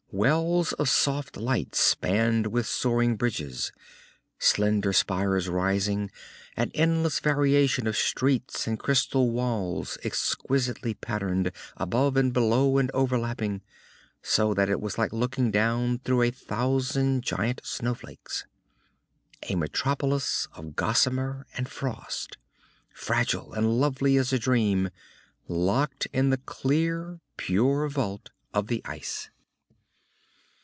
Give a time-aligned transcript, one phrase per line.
[0.13, 3.71] Wells of soft light spanned with soaring bridges,
[4.39, 6.11] slender spires rising,
[6.57, 13.61] an endless variation of streets and crystal walls exquisitely patterned, above and below and overlapping,
[14.21, 18.45] so that it was like looking down through a thousand giant snowflakes.
[19.43, 22.37] A metropolis of gossamer and frost,
[22.93, 24.89] fragile and lovely as a dream,
[25.47, 29.29] locked in the clear, pure vault of the ice.